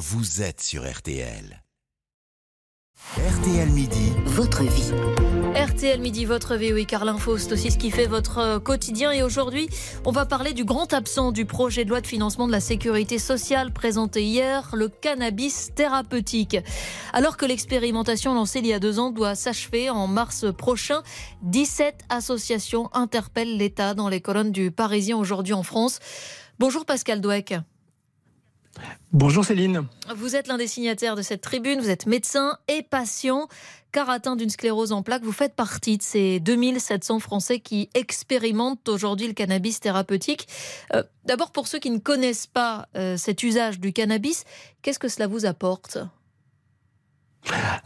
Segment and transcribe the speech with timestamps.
[0.00, 1.62] vous êtes sur RTL.
[3.18, 4.14] RTL Midi.
[4.24, 4.92] Votre vie.
[5.54, 9.12] RTL Midi, votre vie, oui, car l'info, c'est aussi ce qui fait votre euh, quotidien.
[9.12, 9.68] Et aujourd'hui,
[10.06, 13.18] on va parler du grand absent du projet de loi de financement de la sécurité
[13.18, 16.56] sociale présenté hier, le cannabis thérapeutique.
[17.12, 21.02] Alors que l'expérimentation lancée il y a deux ans doit s'achever en mars prochain,
[21.42, 25.98] 17 associations interpellent l'État dans les colonnes du Parisien aujourd'hui en France.
[26.58, 27.52] Bonjour Pascal Douek.
[29.12, 29.86] Bonjour Céline.
[30.14, 33.48] Vous êtes l'un des signataires de cette tribune, vous êtes médecin et patient,
[33.92, 38.88] car atteint d'une sclérose en plaques, vous faites partie de ces 2700 Français qui expérimentent
[38.88, 40.46] aujourd'hui le cannabis thérapeutique.
[40.94, 44.44] Euh, d'abord, pour ceux qui ne connaissent pas euh, cet usage du cannabis,
[44.82, 45.98] qu'est-ce que cela vous apporte?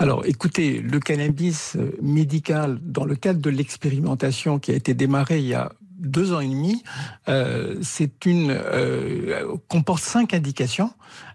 [0.00, 5.40] Alors écoutez, le cannabis euh, médical, dans le cadre de l'expérimentation qui a été démarrée
[5.40, 6.82] il y a deux ans et demi,
[7.28, 10.90] euh, c'est une euh, comporte cinq indications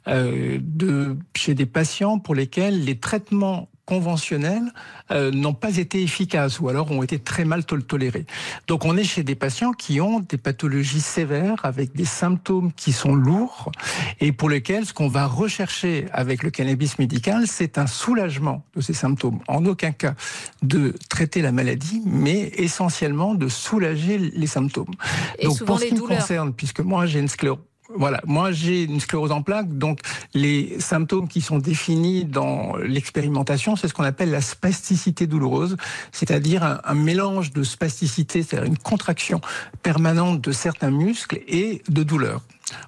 [0.08, 4.72] de chez des patients pour lesquels les traitements conventionnels
[5.12, 8.26] euh, n'ont pas été efficaces ou alors ont été très mal tolérés.
[8.68, 12.92] Donc on est chez des patients qui ont des pathologies sévères avec des symptômes qui
[12.92, 13.72] sont lourds
[14.20, 18.82] et pour lesquels ce qu'on va rechercher avec le cannabis médical, c'est un soulagement de
[18.82, 19.40] ces symptômes.
[19.48, 20.16] En aucun cas
[20.62, 24.94] de traiter la maladie, mais essentiellement de soulager les symptômes.
[25.40, 26.20] Et Donc pour ce qui me douleurs.
[26.20, 27.60] concerne, puisque moi j'ai une sclérose
[27.94, 30.00] voilà, moi j'ai une sclérose en plaques, donc
[30.34, 35.78] les symptômes qui sont définis dans l'expérimentation, c'est ce qu'on appelle la spasticité douloureuse,
[36.12, 39.42] c'est-à-dire un, un mélange de spasticité, c'est-à-dire une contraction
[39.84, 42.42] permanente de certains muscles et de douleur.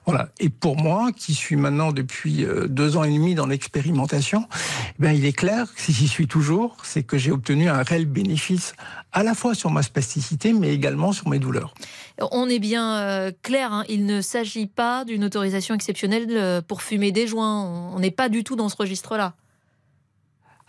[0.05, 0.29] Voilà.
[0.39, 4.47] Et pour moi, qui suis maintenant depuis euh, deux ans et demi dans l'expérimentation,
[4.97, 7.83] eh bien, il est clair que si j'y suis toujours, c'est que j'ai obtenu un
[7.83, 8.73] réel bénéfice
[9.11, 11.73] à la fois sur ma spasticité, mais également sur mes douleurs.
[12.31, 16.81] On est bien euh, clair, hein, il ne s'agit pas d'une autorisation exceptionnelle euh, pour
[16.81, 17.63] fumer des joints.
[17.63, 19.35] On n'est pas du tout dans ce registre-là.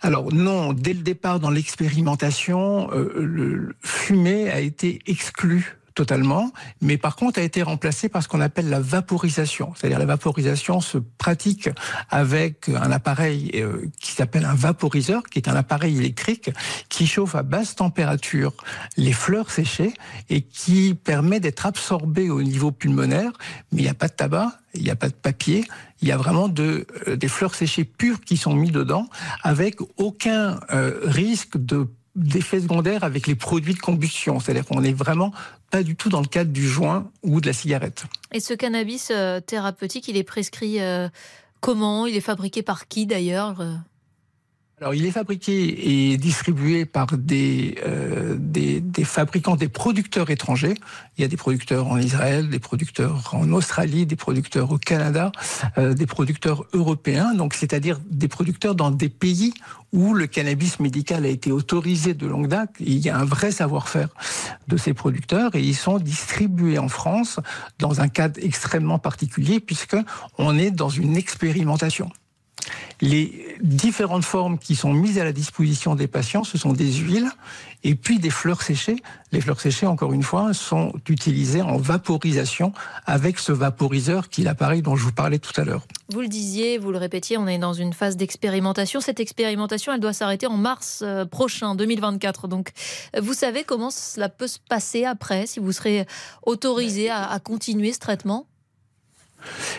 [0.01, 6.51] Alors non, dès le départ dans l'expérimentation, euh, le fumer a été exclu totalement,
[6.81, 9.73] mais par contre a été remplacé par ce qu'on appelle la vaporisation.
[9.75, 11.69] C'est-à-dire la vaporisation se pratique
[12.09, 16.51] avec un appareil euh, qui s'appelle un vaporiseur, qui est un appareil électrique
[16.89, 18.53] qui chauffe à basse température
[18.97, 19.93] les fleurs séchées
[20.29, 23.31] et qui permet d'être absorbé au niveau pulmonaire,
[23.71, 25.65] mais il n'y a pas de tabac, il n'y a pas de papier,
[26.01, 29.07] il y a vraiment de, euh, des fleurs séchées pures qui sont mis dedans,
[29.43, 31.87] avec aucun euh, risque de
[32.19, 34.39] d'effets secondaires avec les produits de combustion.
[34.39, 35.31] C'est-à-dire qu'on n'est vraiment
[35.71, 38.05] pas du tout dans le cadre du joint ou de la cigarette.
[38.33, 41.09] Et ce cannabis euh, thérapeutique, il est prescrit euh,
[41.61, 42.05] comment?
[42.05, 43.63] Il est fabriqué par qui d'ailleurs?
[44.81, 50.75] Alors, il est fabriqué et distribué par des, euh, des, des fabricants, des producteurs étrangers.
[51.17, 55.33] Il y a des producteurs en Israël, des producteurs en Australie, des producteurs au Canada,
[55.77, 57.33] euh, des producteurs européens.
[57.33, 59.53] Donc, c'est-à-dire des producteurs dans des pays
[59.91, 62.69] où le cannabis médical a été autorisé de longue date.
[62.79, 64.07] Il y a un vrai savoir-faire
[64.69, 67.41] de ces producteurs et ils sont distribués en France
[67.79, 69.97] dans un cadre extrêmement particulier puisque
[70.37, 72.09] on est dans une expérimentation.
[73.01, 77.29] Les différentes formes qui sont mises à la disposition des patients, ce sont des huiles
[77.83, 78.97] et puis des fleurs séchées.
[79.31, 82.73] Les fleurs séchées, encore une fois, sont utilisées en vaporisation
[83.05, 85.85] avec ce vaporiseur qui l'appareil dont je vous parlais tout à l'heure.
[86.09, 88.99] Vous le disiez, vous le répétiez, on est dans une phase d'expérimentation.
[88.99, 92.49] Cette expérimentation, elle doit s'arrêter en mars euh, prochain, 2024.
[92.49, 92.71] Donc,
[93.17, 96.05] vous savez comment cela peut se passer après, si vous serez
[96.45, 98.45] autorisé à continuer ce traitement?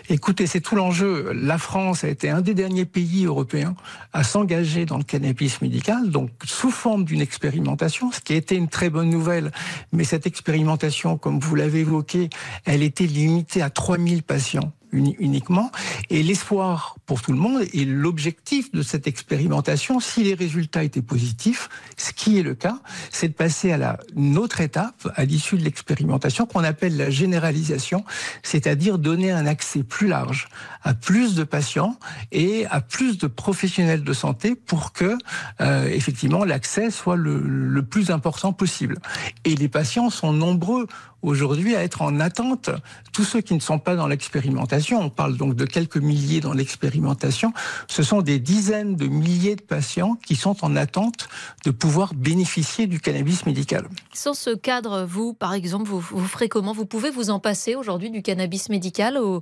[0.09, 1.33] Écoutez, c'est tout l'enjeu.
[1.33, 3.75] La France a été un des derniers pays européens
[4.13, 8.57] à s'engager dans le cannabis médical, donc sous forme d'une expérimentation, ce qui a été
[8.57, 9.53] une très bonne nouvelle.
[9.93, 12.31] Mais cette expérimentation, comme vous l'avez évoqué,
[12.65, 15.71] elle était limitée à 3000 patients uniquement.
[16.09, 21.03] Et l'espoir pour tout le monde et l'objectif de cette expérimentation, si les résultats étaient
[21.03, 22.79] positifs, ce qui est le cas,
[23.11, 23.99] c'est de passer à la
[24.37, 28.05] autre étape à l'issue de l'expérimentation qu'on appelle la généralisation,
[28.43, 30.49] c'est-à-dire donner un accès plus large
[30.83, 31.99] à plus de patients
[32.33, 35.17] et à plus de professionnels de santé pour que
[35.61, 38.99] euh, effectivement l'accès soit le, le plus important possible.
[39.45, 40.87] Et les patients sont nombreux
[41.23, 42.71] aujourd'hui à être en attente.
[43.13, 46.53] Tous ceux qui ne sont pas dans l'expérimentation, on parle donc de quelques milliers dans
[46.53, 47.53] l'expérimentation,
[47.89, 51.29] ce sont des dizaines de milliers de patients qui sont en attente
[51.65, 53.89] de pouvoir bénéficier du cannabis médical.
[54.13, 56.73] Sans ce cadre, vous, par exemple, vous, vous ferez comment?
[56.73, 59.37] Vous pouvez vous en passer aujourd'hui du cannabis médical ou,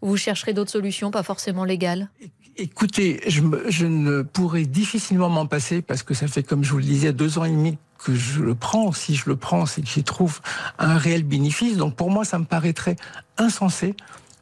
[0.00, 2.10] ou vous chercherez d'autres solutions, pas forcément légales?
[2.58, 6.70] Écoutez, je, me- je ne pourrais difficilement m'en passer parce que ça fait, comme je
[6.72, 8.92] vous le disais, deux ans et demi que je le prends.
[8.92, 10.40] Si je le prends, c'est que j'y trouve
[10.78, 11.76] un réel bénéfice.
[11.76, 12.96] Donc pour moi, ça me paraîtrait
[13.38, 13.94] insensé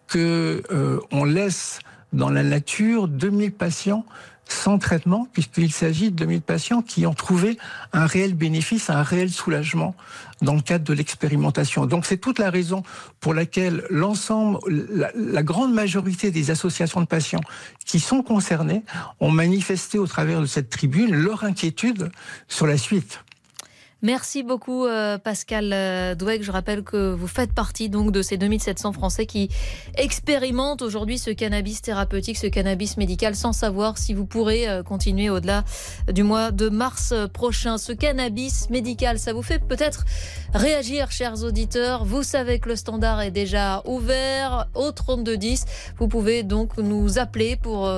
[0.08, 1.78] que euh, on laisse
[2.12, 4.04] dans la nature 2000 patients
[4.52, 7.56] sans traitement, puisqu'il s'agit de 2000 patients qui ont trouvé
[7.92, 9.94] un réel bénéfice, un réel soulagement
[10.42, 11.86] dans le cadre de l'expérimentation.
[11.86, 12.82] Donc c'est toute la raison
[13.20, 17.42] pour laquelle l'ensemble, la, la, grande majorité des associations de patients
[17.86, 18.82] qui sont concernés
[19.20, 22.10] ont manifesté au travers de cette tribune leur inquiétude
[22.48, 23.22] sur la suite.
[24.02, 26.42] Merci beaucoup euh, Pascal euh, Dweck.
[26.42, 29.50] Je rappelle que vous faites partie donc de ces 2700 Français qui
[29.94, 35.28] expérimentent aujourd'hui ce cannabis thérapeutique, ce cannabis médical, sans savoir si vous pourrez euh, continuer
[35.28, 35.64] au-delà
[36.10, 37.76] du mois de mars prochain.
[37.76, 40.06] Ce cannabis médical, ça vous fait peut-être
[40.54, 42.06] réagir, chers auditeurs.
[42.06, 45.66] Vous savez que le standard est déjà ouvert au 3210.
[45.98, 47.90] Vous pouvez donc nous appeler pour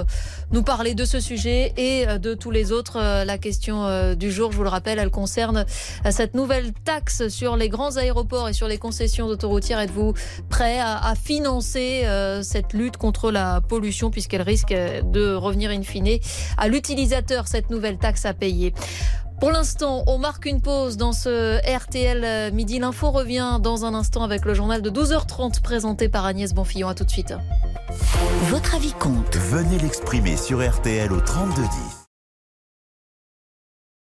[0.51, 2.99] nous parler de ce sujet et de tous les autres.
[2.99, 5.65] La question du jour, je vous le rappelle, elle concerne
[6.11, 9.81] cette nouvelle taxe sur les grands aéroports et sur les concessions d'autoroutières.
[9.81, 10.15] Êtes-vous
[10.49, 16.19] prêt à, financer euh, cette lutte contre la pollution puisqu'elle risque de revenir in fine
[16.57, 18.75] à l'utilisateur, cette nouvelle taxe à payer?
[19.41, 22.79] Pour l'instant, on marque une pause dans ce RTL Midi.
[22.79, 26.89] L'info revient dans un instant avec le journal de 12h30 présenté par Agnès Bonfillon.
[26.89, 27.35] A tout de suite.
[28.51, 29.37] Votre avis compte.
[29.37, 32.02] Venez l'exprimer sur RTL au 3210.